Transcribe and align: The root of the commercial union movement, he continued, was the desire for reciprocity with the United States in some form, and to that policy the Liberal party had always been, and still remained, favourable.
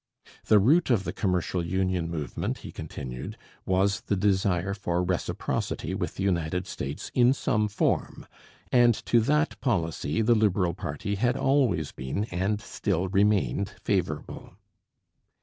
The 0.45 0.57
root 0.57 0.89
of 0.89 1.03
the 1.03 1.13
commercial 1.13 1.63
union 1.63 2.09
movement, 2.09 2.57
he 2.65 2.71
continued, 2.71 3.37
was 3.67 4.01
the 4.01 4.15
desire 4.15 4.73
for 4.73 5.03
reciprocity 5.03 5.93
with 5.93 6.15
the 6.15 6.23
United 6.23 6.65
States 6.65 7.11
in 7.13 7.33
some 7.33 7.67
form, 7.67 8.25
and 8.71 8.95
to 9.05 9.19
that 9.19 9.61
policy 9.61 10.23
the 10.23 10.33
Liberal 10.33 10.73
party 10.73 11.13
had 11.17 11.37
always 11.37 11.91
been, 11.91 12.23
and 12.31 12.59
still 12.61 13.09
remained, 13.09 13.73
favourable. 13.83 14.55